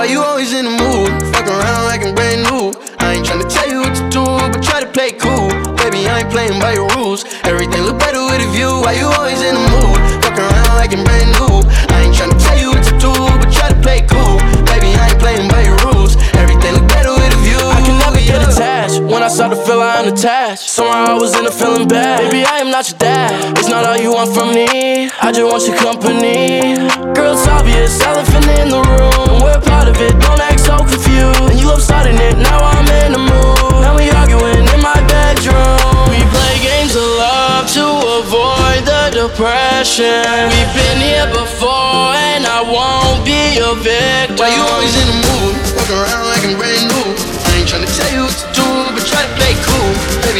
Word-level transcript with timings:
Why 0.00 0.06
you 0.06 0.22
always 0.22 0.54
in 0.54 0.64
the 0.64 0.72
mood? 0.80 1.12
Fuck 1.28 1.44
around 1.44 1.84
like 1.84 2.00
I'm 2.00 2.14
brand 2.14 2.48
new. 2.48 2.72
I 3.04 3.20
ain't 3.20 3.26
tryna 3.28 3.44
tell 3.52 3.68
you 3.68 3.84
what 3.84 3.92
to 4.00 4.04
do, 4.08 4.24
but 4.24 4.64
try 4.64 4.80
to 4.80 4.88
play 4.88 5.12
cool. 5.12 5.52
Baby, 5.76 6.08
I 6.08 6.24
ain't 6.24 6.32
playing 6.32 6.56
by 6.56 6.72
your 6.72 6.88
rules. 6.96 7.28
Everything 7.44 7.84
look 7.84 7.98
better 8.00 8.24
with 8.24 8.40
a 8.40 8.48
view. 8.48 8.80
Why 8.80 8.96
you 8.96 9.12
always 9.12 9.44
in 9.44 9.52
the 9.52 9.66
mood? 9.76 10.00
Fuck 10.24 10.40
around 10.40 10.72
like 10.80 10.96
I'm 10.96 11.04
brand 11.04 11.36
new. 11.36 11.52
I 11.92 12.08
ain't 12.08 12.16
tryna 12.16 12.40
tell 12.40 12.56
you 12.56 12.72
what 12.72 12.80
to 12.88 12.96
do, 12.96 13.12
but 13.12 13.52
try 13.52 13.68
to 13.68 13.76
play 13.84 14.00
cool. 14.08 14.40
Baby, 14.72 14.96
I 14.96 15.12
ain't 15.12 15.20
playing 15.20 15.52
by 15.52 15.68
your 15.68 15.76
rules. 15.84 16.16
Everything 16.32 16.80
look 16.80 16.88
better 16.88 17.12
with 17.12 17.36
a 17.36 17.40
view. 17.44 17.60
I 17.60 17.84
can 17.84 18.00
never 18.00 18.24
get 18.24 18.40
attached 18.40 19.04
when 19.04 19.20
I 19.20 19.28
start 19.28 19.52
to 19.52 19.60
feel 19.68 19.79
attached. 20.10 20.68
Somehow 20.68 21.14
I 21.14 21.18
was 21.18 21.38
in 21.38 21.46
a 21.46 21.50
feeling 21.50 21.86
bad. 21.86 22.18
Baby, 22.30 22.44
I 22.44 22.58
am 22.58 22.70
not 22.70 22.88
your 22.90 22.98
dad. 22.98 23.30
It's 23.58 23.68
not 23.68 23.86
all 23.86 23.96
you 23.96 24.12
want 24.12 24.34
from 24.34 24.50
me. 24.50 25.08
I 25.22 25.30
just 25.30 25.46
want 25.46 25.62
your 25.66 25.78
company. 25.78 26.74
Girl, 27.14 27.38
it's 27.38 27.46
obvious, 27.46 28.00
elephant 28.02 28.46
in 28.58 28.74
the 28.74 28.82
room. 28.82 29.26
And 29.30 29.38
we're 29.42 29.62
part 29.62 29.86
of 29.86 29.96
it. 30.02 30.18
Don't 30.18 30.42
act 30.42 30.60
so 30.60 30.78
confused. 30.82 31.46
And 31.46 31.58
you 31.58 31.70
love 31.70 31.82
starting 31.82 32.18
it. 32.18 32.36
Now 32.42 32.58
I'm 32.58 32.86
in 33.06 33.14
the 33.14 33.22
mood. 33.22 33.78
Now 33.78 33.94
we 33.94 34.10
arguing 34.10 34.66
in 34.66 34.80
my 34.82 34.98
bedroom. 35.06 35.78
We 36.10 36.18
play 36.34 36.54
games 36.58 36.98
of 36.98 37.06
love 37.06 37.70
to 37.78 37.86
avoid 38.18 38.82
the 38.82 39.14
depression. 39.14 40.26
We've 40.50 40.74
been 40.74 40.98
here 40.98 41.30
before, 41.30 42.18
and 42.34 42.42
I 42.50 42.66
won't 42.66 43.22
be 43.22 43.54
your 43.54 43.78
victim. 43.78 44.42
Why 44.42 44.50
you 44.50 44.62
always 44.74 44.94
in 44.98 45.06
the 45.06 45.18
mood? 45.22 45.54
Walk 45.78 45.90
around 45.94 46.24
like 46.26 46.42
I'm 46.42 46.58
brand 46.58 46.90
new. 46.90 47.14
I 47.46 47.62
ain't 47.62 47.68
tryna 47.70 47.90
tell 47.94 48.10
you 48.10 48.22
what 48.26 48.34
to 48.34 48.46
do, 48.58 48.59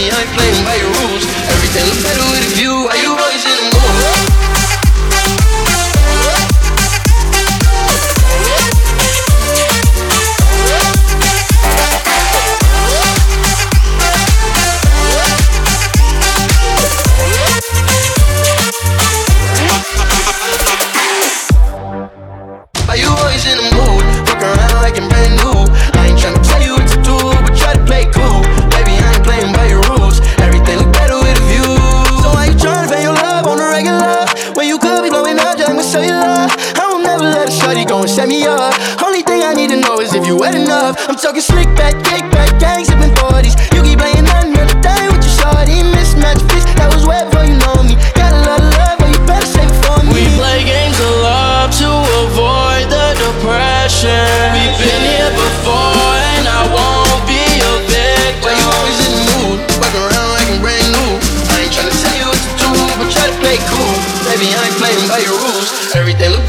me, 0.01 0.11
I 0.11 0.23
ain't 0.25 0.33
playing 0.33 0.65
by 0.65 0.77
your 0.81 0.93
rules. 1.05 1.25
Everything 1.53 1.85
looks 1.85 2.03
better 2.03 2.25
with 2.33 2.41
a 2.41 2.51
view. 2.57 3.00
never 37.21 37.37
let 37.37 37.49
a 37.49 37.53
shorty 37.53 37.85
go 37.85 38.01
and 38.01 38.11
set 38.11 38.29
me 38.29 38.45
up. 38.45 38.73
Only 39.03 39.23
thing 39.23 39.43
I 39.45 39.53
need 39.53 39.71
to 39.71 39.77
know 39.77 40.01
is 40.01 40.15
if 40.15 40.27
you 40.27 40.37
wet 40.37 40.55
enough. 40.55 40.97
I'm 41.09 41.17
talking 41.17 41.41
slick 41.41 41.69
back, 41.77 41.93
kick 42.05 42.25
back, 42.33 42.49
gang 42.59 42.85
sipping 42.85 43.13
40s. 43.21 43.57
You 43.77 43.83
keep 43.85 44.01
playing 44.01 44.25
that 44.25 44.49
the 44.49 44.79
day 44.81 45.05
with 45.13 45.21
your 45.21 45.37
shorty. 45.37 45.85
Mismatch 45.93 46.41
fist 46.49 46.69
that 46.81 46.89
was 46.89 47.05
wet 47.05 47.29
before 47.29 47.45
you 47.45 47.57
know 47.61 47.77
me. 47.85 47.95
Got 48.17 48.33
a 48.33 48.41
lot 48.49 48.61
of 48.61 48.71
love, 48.73 48.97
but 49.01 49.09
you 49.13 49.21
better 49.29 49.45
save 49.47 49.69
it 49.69 49.79
for 49.85 50.01
me. 50.09 50.17
We 50.17 50.25
play 50.41 50.65
games 50.65 50.97
of 50.97 51.13
love 51.21 51.69
to 51.85 51.91
avoid 52.25 52.89
the 52.89 53.07
depression. 53.21 54.25
We've 54.57 54.77
been 54.81 55.03
here 55.05 55.33
before, 55.37 56.17
and 56.41 56.45
I 56.49 56.63
won't 56.73 57.21
be 57.29 57.43
a 57.43 57.73
victim. 57.85 58.49
Why 58.49 58.57
you 58.57 58.69
always 58.81 58.99
in 59.05 59.13
the 59.13 59.25
mood? 59.29 59.59
Walking 59.77 60.05
around 60.09 60.31
like 60.41 60.49
I'm 60.49 60.61
brand 60.65 60.89
new. 60.89 61.11
I 61.53 61.69
ain't 61.69 61.73
trying 61.75 61.93
tell 61.93 62.17
you 62.17 62.27
what 62.33 62.41
to 62.41 62.53
do, 62.57 62.71
but 62.97 63.09
try 63.13 63.29
to 63.29 63.37
play 63.45 63.61
cool. 63.69 63.97
Baby, 64.25 64.49
I 64.57 64.73
ain't 64.73 64.79
playing 64.81 65.05
by 65.05 65.21
your 65.21 65.37
rules. 65.37 65.69
Everything 65.93 66.40